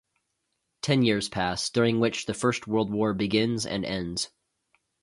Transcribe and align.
Ten 0.81 1.03
years 1.03 1.29
pass, 1.29 1.69
during 1.69 1.99
which 1.99 2.25
the 2.25 2.33
First 2.33 2.65
World 2.65 2.89
War 2.89 3.13
begins 3.13 3.67
and 3.67 3.85
ends. 3.85 4.31